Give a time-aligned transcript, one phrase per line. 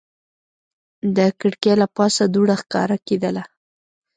[1.15, 3.31] د کړکۍ له پاسه دوړه ښکاره کېده.